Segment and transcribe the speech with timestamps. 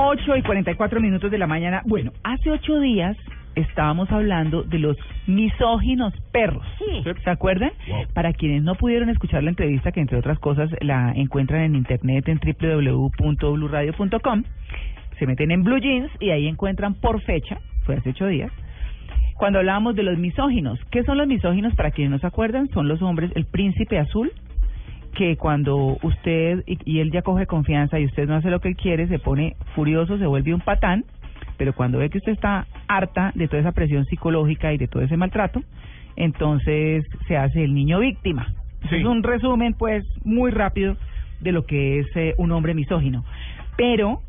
[0.00, 1.82] 8 y 44 minutos de la mañana.
[1.84, 3.16] Bueno, hace ocho días
[3.56, 6.64] estábamos hablando de los misóginos perros.
[7.24, 7.72] ¿Se acuerdan?
[8.14, 12.28] Para quienes no pudieron escuchar la entrevista, que entre otras cosas la encuentran en internet
[12.28, 14.44] en www.bluradio.com,
[15.18, 18.52] se meten en Blue Jeans y ahí encuentran por fecha, fue hace ocho días,
[19.34, 20.78] cuando hablábamos de los misóginos.
[20.92, 21.74] ¿Qué son los misóginos?
[21.74, 24.30] Para quienes no se acuerdan, son los hombres, el príncipe azul,
[25.18, 28.68] que cuando usted y, y él ya coge confianza y usted no hace lo que
[28.68, 31.04] él quiere, se pone furioso, se vuelve un patán,
[31.56, 35.02] pero cuando ve que usted está harta de toda esa presión psicológica y de todo
[35.02, 35.60] ese maltrato,
[36.14, 38.54] entonces se hace el niño víctima.
[38.92, 40.96] Es un resumen, pues, muy rápido
[41.40, 43.24] de lo que es eh, un hombre misógino.
[43.76, 44.20] Pero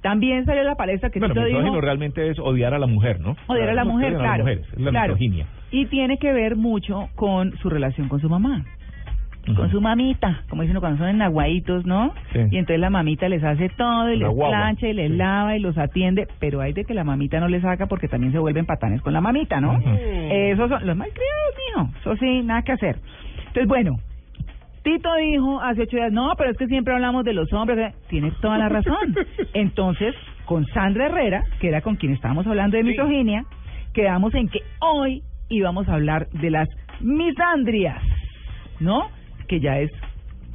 [0.00, 3.20] también salió a la palestra que Bueno, misógino dijo, realmente es odiar a la mujer,
[3.20, 3.36] ¿no?
[3.48, 4.48] odiar a la mujer, claro.
[4.48, 5.08] es la claro.
[5.08, 5.46] misoginia.
[5.70, 8.64] Y tiene que ver mucho con su relación con su mamá.
[9.56, 12.14] Con su mamita, como dicen cuando son enaguaditos, ¿no?
[12.32, 12.38] Sí.
[12.52, 14.48] Y entonces la mamita les hace todo y les guagua.
[14.50, 15.16] plancha y les Sí.
[15.16, 18.32] lava y los atiende, pero hay de que la mamita no les saca porque también
[18.32, 19.72] se vuelven patanes con la mamita, ¿no?
[19.72, 19.88] Ujú.
[20.30, 21.90] Esos son los malcriados, mijo.
[21.98, 22.96] Eso sí, nada que hacer.
[23.38, 23.96] Entonces, bueno,
[24.84, 27.78] Tito dijo hace ocho días, no, pero es que siempre hablamos de los hombres.
[27.78, 27.94] eh".
[28.08, 29.14] Tienes toda la razón.
[29.54, 33.44] Entonces, con Sandra Herrera, que era con quien estábamos hablando de misoginia,
[33.92, 36.68] quedamos en que hoy íbamos a hablar de las
[37.00, 38.02] misandrias,
[38.80, 39.08] ¿no?
[39.52, 39.90] Que ya es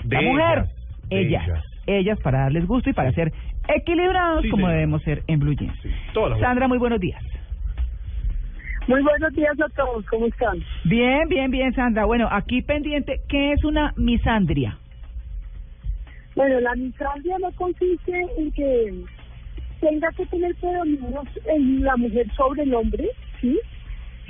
[0.06, 0.64] De la mujer.
[1.12, 1.64] ellas, Ellas, ellas.
[1.86, 2.20] ellas.
[2.22, 3.32] para darles gusto y para ser
[3.68, 5.78] equilibrados Sí, como debemos ser en Blue Jeans.
[6.40, 7.22] Sandra, muy buenos días.
[8.88, 10.58] Muy buenos días a todos, ¿cómo están?
[10.86, 12.06] Bien, bien, bien, Sandra.
[12.06, 14.76] Bueno, aquí pendiente, ¿qué es una misandria?
[16.36, 18.94] Bueno, la misandria no consiste en que
[19.80, 21.22] tenga que tener predominio
[21.54, 23.08] en la mujer sobre el hombre,
[23.42, 23.60] ¿sí?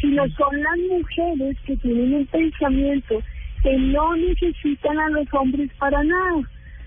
[0.01, 3.21] Sino son las mujeres que tienen un pensamiento
[3.67, 6.41] que no necesitan a los hombres para nada,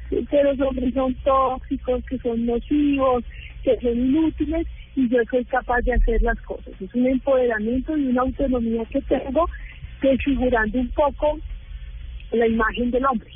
[0.09, 3.23] que los hombres son tóxicos, que son nocivos,
[3.63, 6.73] que son inútiles y yo soy capaz de hacer las cosas.
[6.81, 9.47] Es un empoderamiento y una autonomía que tengo
[10.01, 11.39] desfigurando un poco
[12.33, 13.29] la imagen del hombre.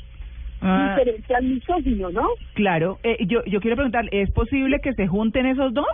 [0.61, 2.27] Ah, Diferente al misógino, ¿no?
[2.55, 5.85] claro, eh, yo, yo quiero preguntar, ¿es posible que se junten esos dos?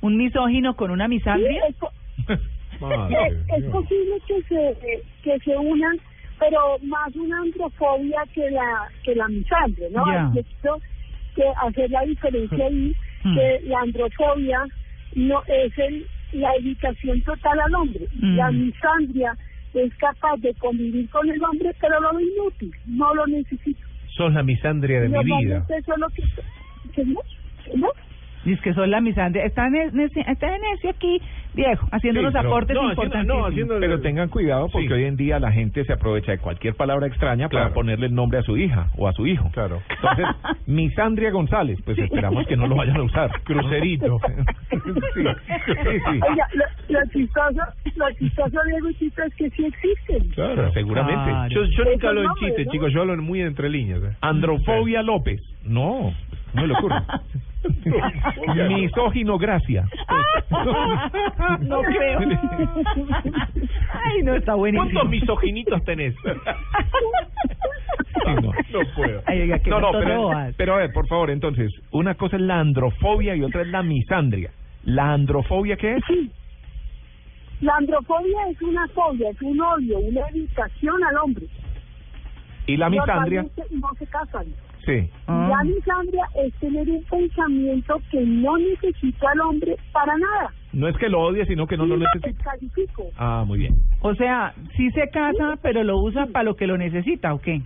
[0.00, 1.62] ¿Un misógino con una Sí, misandria?
[1.68, 1.92] es, po-
[2.80, 3.16] Madre
[3.48, 5.98] es, es posible que se que se unan,
[6.40, 10.04] pero más una androfobia que la que la misandria, ¿no?
[10.32, 10.80] Quiero
[11.36, 13.34] que hacer la diferencia ahí, Hmm.
[13.34, 14.66] que la androfobia
[15.14, 18.06] no es el, la evitación total al hombre.
[18.14, 18.36] Mm.
[18.36, 19.36] La misandria
[19.74, 23.84] es capaz de convivir con el hombre, pero lo ve inútil, no lo necesita.
[24.16, 25.66] Sos la misandria de mi vida.
[25.68, 26.22] Eso es lo que...
[26.94, 27.88] ¿Qué no?
[28.44, 29.44] Dice que son la misandria.
[29.44, 31.20] Está, ne- neci- está necio aquí,
[31.54, 33.26] viejo, haciendo Sí, unos aportes no, importantes.
[33.26, 34.92] no, haciendo- Pero tengan cuidado porque Sí.
[34.94, 38.38] hoy en día la gente se aprovecha de cualquier palabra extraña para ponerle el nombre
[38.38, 39.50] a su hija o a su hijo.
[39.52, 39.82] Claro.
[39.90, 40.26] Entonces,
[40.66, 43.30] Misandria González, pues esperamos que no lo vayan a usar.
[43.44, 44.18] Crucerito.
[44.70, 44.78] sí,
[45.66, 46.20] sí, sí.
[46.30, 46.64] Oiga, lo,
[46.98, 47.60] lo chistoso,
[47.96, 50.28] lo chistoso, Diego y Tito, es que sí existen.
[50.30, 51.30] Claro, Seguramente.
[51.30, 51.48] Claro.
[51.50, 52.72] Yo, yo nunca hablo en chiste, ¿no?
[52.72, 54.02] chicos, yo hablo muy entre líneas.
[54.02, 54.16] ¿eh?
[54.22, 55.42] Androfobia López.
[55.64, 56.12] No,
[56.54, 56.96] no le ocurre.
[58.68, 59.84] Misógino Gracia.
[61.60, 62.20] no creo.
[63.92, 64.90] Ay, no, está buenísimo.
[64.90, 66.14] ¿Cuántos misoginitos tenés?
[66.14, 68.52] Sí, no.
[68.52, 69.22] No puedo.
[69.26, 72.42] Ay, oiga, qué No, no, pero, pero a ver, por favor, entonces, una cosa es
[72.42, 74.50] la androfobia y otra es la misandria.
[74.84, 76.02] ¿La androfobia qué es?
[76.06, 76.30] Sí.
[77.60, 81.46] La androfobia es una fobia, es un odio, una evitación al hombre.
[82.66, 83.44] ¿Y la misandria?
[83.70, 84.46] No se casan.
[84.90, 85.10] Sí.
[85.26, 85.48] Ah.
[85.50, 90.52] La misandria es tener un pensamiento que no necesita al hombre para nada.
[90.72, 92.52] No es que lo odie, sino que no lo necesita.
[93.16, 93.74] Ah, muy bien.
[94.00, 97.60] O sea, sí se casa, pero lo usa para lo que lo necesita, ¿o qué?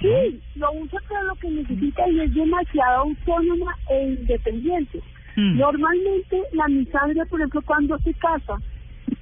[0.00, 5.00] Sí, lo usa para lo que necesita y es demasiado autónoma e independiente.
[5.36, 5.58] Mm.
[5.58, 8.56] Normalmente la misandria, por ejemplo, cuando se casa,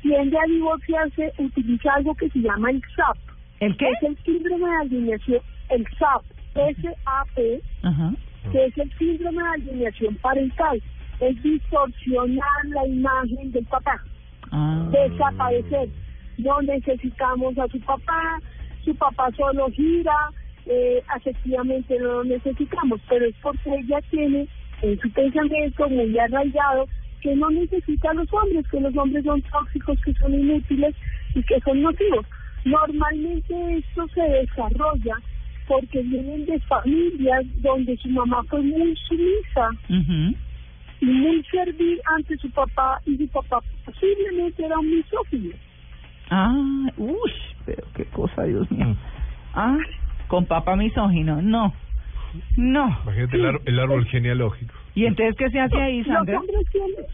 [0.02, 3.17] tiende a divorciarse, utiliza algo que se llama el SAP.
[3.61, 3.90] ¿El qué?
[3.90, 6.25] Es el síndrome de alineación, el SAP,
[6.55, 8.12] S-A-P, Ajá.
[8.52, 10.82] que es el síndrome de alineación parental.
[11.20, 14.02] Es distorsionar la imagen del papá,
[14.50, 14.88] Ah.
[14.91, 15.88] desaparecer.
[16.38, 18.41] No necesitamos a su papá,
[18.85, 20.17] su papá solo gira,
[20.67, 24.49] eh, afectivamente no lo necesitamos, pero es porque ella tiene
[24.82, 26.87] en su pensamiento muy arraigado
[27.20, 30.94] que no necesita a los hombres, que los hombres son tóxicos, que son inútiles
[31.35, 32.25] y que son nocivos.
[32.64, 35.17] Normalmente esto se desarrolla
[35.70, 39.69] porque vienen de familias donde su mamá fue muy sumisa
[41.00, 45.55] y muy servil ante su papá y su papá posiblemente era un misógino.
[46.28, 47.32] Ah, uy,
[47.64, 48.87] pero qué cosa, Dios mío.
[48.87, 48.96] Mm.
[49.55, 49.78] Ah,
[50.26, 51.72] con papá misógino, no.
[52.56, 52.99] No.
[53.05, 54.75] Imagínate el, ar- el árbol genealógico.
[54.96, 56.40] ¿Y entonces qué se hace ahí, Los Sandra?
[56.40, 57.06] hombres tienen,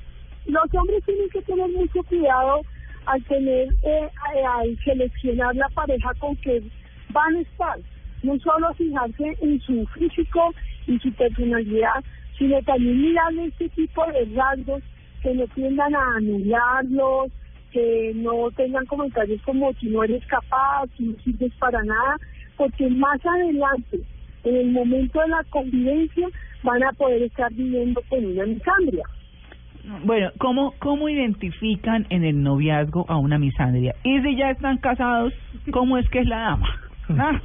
[0.47, 2.63] los hombres tienen que tener mucho cuidado
[3.05, 4.09] al tener, eh,
[4.47, 6.63] a- al seleccionar la pareja con que
[7.11, 7.79] van a estar.
[8.27, 10.53] No solo fijarse en su físico
[10.87, 12.05] y su personalidad,
[12.37, 14.83] sino también mirar este tipo de rasgos
[15.23, 17.31] que no tiendan a anularlos,
[17.71, 22.17] que no tengan comentarios como si no eres capaz, si no sirves para nada,
[22.57, 24.01] porque más adelante,
[24.45, 26.29] en el momento de la convivencia,
[26.63, 29.05] van a poder estar viviendo con una misandria.
[30.05, 33.95] Bueno, ¿cómo, ¿cómo identifican en el noviazgo a una misandria?
[34.03, 35.33] Y si ya están casados,
[35.71, 36.69] ¿cómo es que es la dama?
[37.09, 37.41] Ah,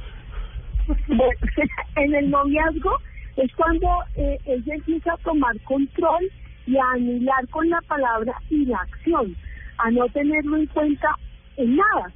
[1.08, 1.32] Bueno,
[1.96, 2.98] en el noviazgo
[3.36, 6.30] es cuando eh, ella empieza a tomar control
[6.66, 9.36] y a anular con la palabra y la acción,
[9.78, 11.16] a no tenerlo en cuenta
[11.56, 12.12] en nada.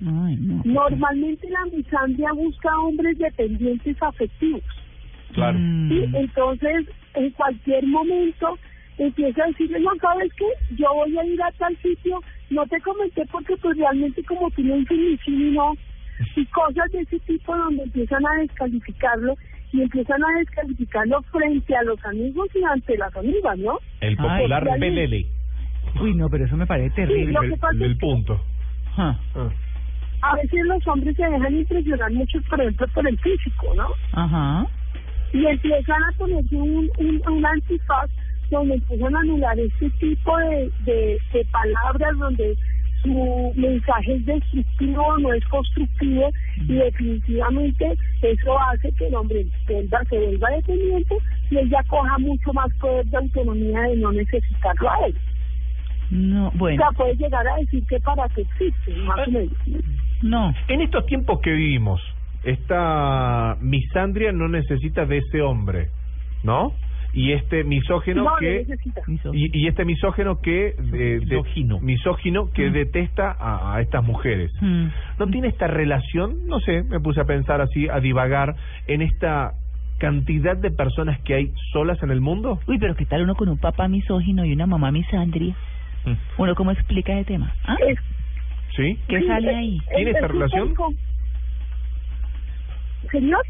[0.00, 0.62] ay, no.
[0.64, 4.62] Normalmente la misandria busca hombres dependientes afectivos.
[5.32, 5.58] Claro.
[5.58, 5.88] Mm.
[5.88, 6.04] ¿sí?
[6.14, 8.58] Entonces, en cualquier momento
[8.98, 10.46] empieza a decirle, no, ¿sabes qué?
[10.76, 12.20] Yo voy a ir a tal sitio,
[12.50, 15.74] no te comenté porque pues realmente como tú no ni no,
[16.36, 19.34] y cosas de ese tipo donde empiezan a descalificarlo
[19.72, 23.78] y empiezan a descalificarlo frente a los amigos y ante las amigas, ¿no?
[24.00, 24.80] El popular Ay.
[24.80, 25.26] pelele.
[26.00, 27.32] Uy, no, pero eso me parece Sí, terrible.
[27.32, 28.40] lo El, punto.
[28.96, 29.18] Ah.
[30.22, 33.88] A veces los hombres se dejan impresionar mucho, por ejemplo, por el físico, ¿no?
[34.12, 34.66] Ajá.
[35.32, 38.10] y empiezan a ponerse un, un, un antifaz
[38.50, 42.56] donde empiezan a anular este tipo de, de, de palabras donde
[43.02, 46.30] su mensaje es destructivo no es constructivo
[46.68, 51.16] y definitivamente eso hace que el hombre vuelva, se vuelva dependiente
[51.50, 55.14] y ella coja mucho más poder de autonomía de no necesitarlo a él.
[56.10, 59.52] No, O bueno, sea, puede llegar a decir que para qué existe, más o menos.
[60.22, 60.52] no.
[60.68, 62.00] En estos tiempos que vivimos,
[62.42, 65.88] esta misandria no necesita de ese hombre,
[66.42, 66.72] ¿no?
[67.12, 69.00] Y este misógeno No, no que necesita.
[69.32, 71.80] y, y este misógeno que de- de- Misógino.
[71.80, 72.72] misógino que Mm.
[72.72, 74.52] detesta a, a estas mujeres.
[74.60, 74.86] Mm.
[75.18, 76.46] ¿No tiene esta relación?
[76.46, 78.54] No sé, me puse a pensar así, a divagar
[78.86, 79.54] en esta
[79.98, 82.60] cantidad de personas que hay solas en el mundo.
[82.66, 85.54] Uy, pero ¿qué tal uno con un papá misógino y una mamá misandria?
[86.06, 86.12] Mm.
[86.38, 87.52] ¿Uno cómo explica ese tema?
[87.64, 87.76] ¿Ah?
[87.86, 87.98] Es-
[88.76, 88.96] ¿Sí?
[89.08, 89.78] ¿Qué sí, sale ahí?
[89.94, 90.74] ¿Tiene es esta relación?
[90.76, 90.94] com-
[93.10, 93.42] Señor,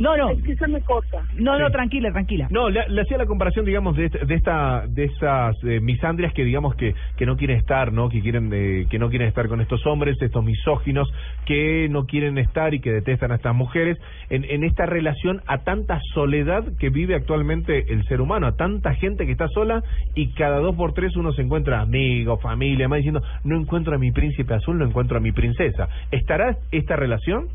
[0.00, 1.22] No, no, es que se me corta.
[1.36, 1.72] no, no, Sí.
[1.72, 2.48] tranquila, tranquila.
[2.50, 6.44] No, le, le hacía la comparación, digamos, de, de esta, de esas eh, misandrias que,
[6.44, 8.08] digamos, que, que no quieren estar, ¿no?
[8.08, 11.08] Que quieren, eh, que no quieren estar con estos hombres, estos misóginos
[11.44, 13.98] que no quieren estar y que detestan a estas mujeres,
[14.30, 18.94] en, en esta relación a tanta soledad que vive actualmente el ser humano, a tanta
[18.94, 19.82] gente que está sola
[20.14, 23.98] y cada dos por tres uno se encuentra amigos, familia, más diciendo, no encuentro a
[23.98, 25.88] mi príncipe azul, no encuentro a mi princesa.
[26.10, 27.48] ¿Estará esta relación?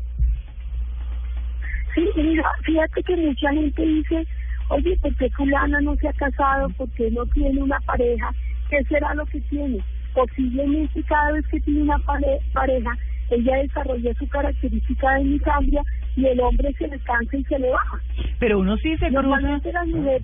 [1.96, 4.26] Sí, mira, fíjate que mucha gente dice,
[4.68, 6.68] oye, ¿por qué fulana no se ha casado?
[6.76, 8.30] ¿Por qué no tiene una pareja?
[8.70, 9.78] ¿Qué será lo que tiene?
[10.12, 12.90] Posiblemente cada vez que tiene una pare- pareja,
[13.30, 15.82] ella desarrolla su característica de misandria
[16.16, 17.98] y el hombre se le cansa y se le baja.
[18.38, 19.12] Pero uno sí se cruza...
[19.22, 20.22] Normalmente las mujeres...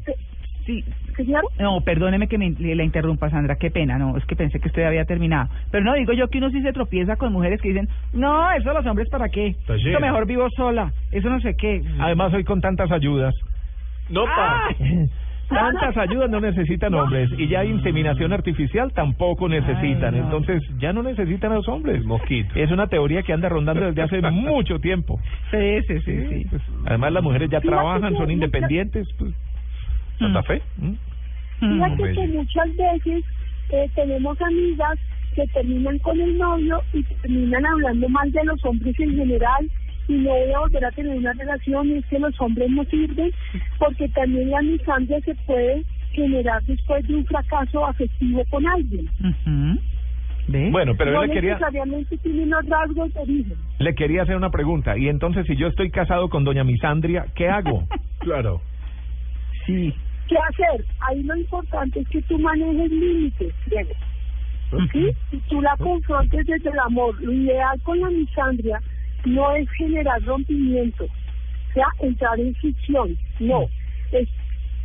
[0.67, 0.85] Sí.
[1.17, 4.61] Señor, No, perdóneme que me, le- la interrumpa, Sandra, qué pena, no, es que pensé
[4.61, 5.49] que usted había terminado.
[5.71, 8.73] Pero no, digo yo que uno sí se tropieza con mujeres que dicen, no, eso
[8.73, 11.83] los hombres para qué, Está yo mejor vivo sola, eso no sé qué.
[11.99, 13.35] Además, hoy con tantas ayudas.
[14.09, 14.69] No, Ah.
[15.49, 20.15] Tantas ayudas no necesitan hombres y ya inseminación artificial tampoco necesitan.
[20.15, 20.27] Ay, no.
[20.27, 22.03] Entonces ya no necesitan a los hombres.
[22.07, 22.49] Mosquito.
[22.55, 25.21] Es una teoría que anda rondando desde hace mucho tiempo.
[25.51, 26.47] Sí, sí, sí, sí.
[26.49, 29.07] Pues, además las mujeres ya trabajan, son independientes.
[29.19, 29.35] Pues.
[30.19, 30.63] ¿Santa Fe?
[30.77, 30.93] ¿Mm?
[31.61, 32.21] Fíjate bello.
[32.21, 33.25] que muchas veces
[33.71, 34.99] eh, tenemos amigas
[35.35, 39.71] que terminan con el novio y terminan hablando mal de los hombres en general
[40.09, 42.85] y no voy a volver a tener una relación y es que los hombres no
[42.85, 43.31] sirven
[43.79, 49.09] porque también la misandria se puede generar después de un fracaso afectivo con alguien.
[49.21, 49.81] Ujú.
[50.49, 50.71] ¿Ve?
[50.71, 53.57] Bueno, pero no yo le quería, necesariamente tiene unos rasgos de origen.
[53.79, 54.99] le quería hacer una pregunta.
[54.99, 57.85] Y entonces, si yo estoy casado con doña Misandria, ¿qué hago?
[58.19, 58.61] Claro.
[59.67, 59.95] Sí.
[60.29, 60.85] ¿Qué hacer?
[61.01, 63.91] Ahí lo importante es que tú manejes límites, Diego.
[64.93, 65.11] ¿sí?
[65.33, 67.21] Y tú la confrontes desde el amor.
[67.23, 68.81] Lo ideal con la misandria
[69.27, 73.69] no es generar rompimiento, o sea, entrar en ficción, no,
[74.13, 74.29] es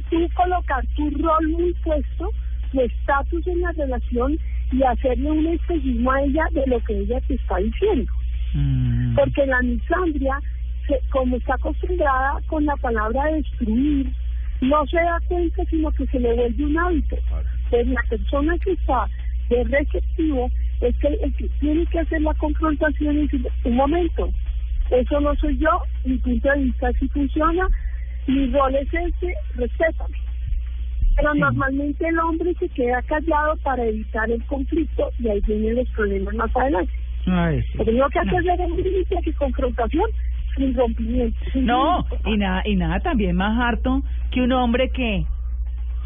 [0.10, 2.30] tú colocar tu rol muy puesto,
[2.72, 4.38] tu estatus en la relación
[4.72, 8.12] y hacerle un espejismo a ella de lo que ella te está diciendo.
[8.54, 9.16] Mm.
[9.16, 10.40] Porque la misandria,
[10.88, 14.12] se- como está acostumbrada con la palabra destruir,
[14.62, 17.18] no se da cuenta, sino que se le vuelve un hábito.
[17.70, 19.08] Pues la persona que está
[19.50, 20.50] de receptivo
[20.82, 24.30] es que el que tiene que hacer la confrontación y decir, un momento,
[24.92, 25.70] eso no soy yo,
[26.06, 27.68] mi punto de vista sí funciona,
[28.28, 30.16] mi rol es este, respétame.
[31.16, 35.90] Pero normalmente el hombre se queda callado para evitar el conflicto y ahí vienen los
[35.90, 36.94] problemas más adelante.
[37.26, 37.78] Ay, sí.
[37.78, 40.10] Lo primero que hay que hacer es un de confrontación
[40.58, 41.38] sin rompimiento.
[41.54, 45.26] sin No, y nada, y nada también más harto que un hombre que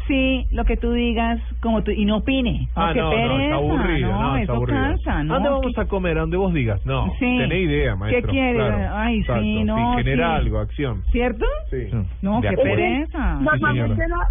[0.08, 2.68] sí, lo que tú digas, como tú, y no opine.
[2.74, 4.80] Ah, no, no, pereza, está aburrido, no, no, está eso aburrido.
[4.80, 5.32] cansa, ¿no?
[5.32, 6.18] ¿A dónde vamos ¿Qué- a comer?
[6.18, 6.84] ¿A dónde vos digas?
[6.86, 7.38] No, Sí.
[7.38, 8.22] tenés idea, maestro.
[8.26, 8.54] ¿Qué quiere?
[8.58, 8.94] Claro.
[8.96, 9.64] Ay, sí, Exacto.
[9.64, 10.34] no, genera sí.
[10.40, 11.02] algo, acción.
[11.12, 11.44] ¿Cierto?
[11.70, 11.88] Sí.
[12.20, 13.36] No, qué pereza.
[13.38, 14.26] Sí, Normalmente la,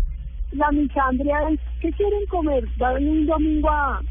[0.65, 2.63] la misandria es, ¿qué quieren comer?
[2.77, 4.01] Van un domingo a,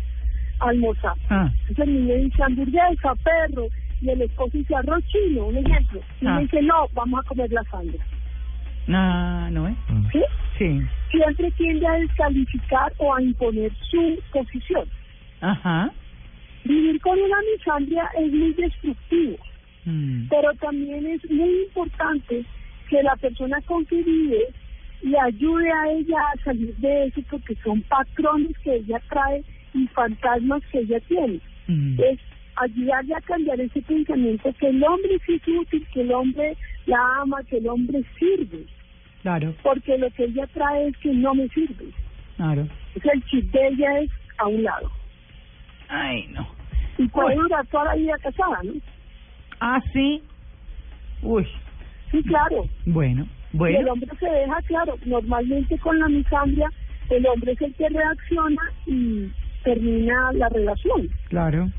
[0.61, 1.13] a almorzar.
[1.29, 3.67] Ah, Entonces el niño dice hamburguesa, perro,
[4.01, 6.01] y el esposo dice arroz chino, un ejemplo.
[6.21, 6.35] Y Ah.
[6.37, 8.05] me dice, no, vamos a comer lasagna.
[8.87, 9.77] no, no es.
[10.13, 10.21] ¿Sí?
[10.59, 10.81] Sí.
[11.11, 14.89] Siempre tiende a descalificar o a imponer su posición.
[15.41, 15.91] Ajá.
[16.65, 19.37] Vivir con una misandria es muy destructivo.
[19.87, 20.29] Mm.
[20.29, 22.45] pero también es muy importante
[22.91, 24.45] que la persona con que vive
[25.01, 29.43] le ayude a ella a salir de eso porque son patrones que ella trae
[29.73, 31.41] y fantasmas que ella tiene.
[31.67, 31.99] Mm.
[31.99, 32.19] Es
[32.63, 36.99] ayudarle a cambiar ese pensamiento que el hombre sí es útil, que el hombre la
[37.23, 38.65] ama, que el hombre sirve,
[39.23, 41.87] Claro, porque lo que ella trae es que no me sirve.
[42.37, 42.67] claro.
[42.95, 44.91] Entonces el chip de ella es a un lado.
[45.89, 46.47] Ay, no.
[46.99, 47.43] Y puede Uy.
[47.43, 48.73] durar toda la vida casada, ¿no?
[49.61, 50.23] Ah, sí.
[51.23, 51.47] Uy,
[52.11, 52.65] Sí, claro.
[52.87, 53.93] bueno, Y el bueno.
[53.93, 56.69] hombre se deja, claro, normalmente con la misandria,
[57.11, 59.29] el hombre es el que reacciona y
[59.63, 61.09] termina la relación.
[61.29, 61.71] Claro.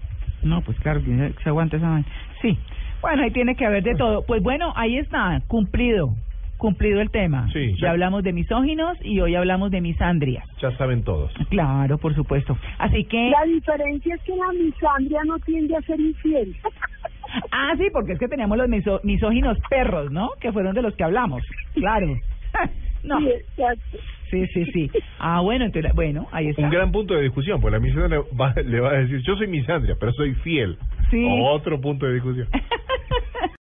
[0.43, 2.07] No, pues claro, que se aguanta esa vaina.
[2.41, 2.57] Sí.
[3.01, 4.24] Bueno, ahí tiene que haber de todo.
[4.25, 6.15] Pues bueno, ahí está, cumplido.
[6.57, 7.48] Cumplido el tema.
[7.51, 7.89] Sí, ya ya.
[7.91, 10.45] hablamos de misóginos y hoy hablamos de misandrias.
[10.62, 11.33] Ya saben todos.
[11.50, 12.55] Claro, por supuesto.
[12.77, 13.31] Así que...
[13.31, 16.55] La diferencia es que la misandria no tiende a ser infiel.
[17.50, 20.31] Ah, sí, porque es que teníamos los miso- misóginos perros, ¿no?
[20.41, 21.41] Que fueron de los que hablamos.
[21.74, 22.07] Claro.
[23.03, 23.17] No.
[23.19, 23.98] Sí, exacto.
[24.32, 24.90] Sí, sí, sí.
[25.20, 26.62] Ah, bueno, entonces, bueno, ahí está.
[26.64, 29.48] Un gran punto de discusión, porque la le va, le va a decir, yo soy
[29.48, 30.78] misandria, pero soy fiel.
[31.12, 31.28] Sí.
[31.42, 32.48] Otro punto de discusión.